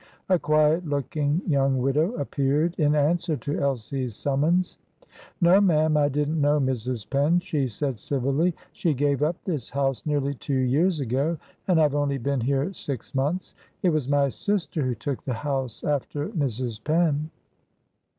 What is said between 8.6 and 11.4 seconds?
"She gave up this house nearly two years ago,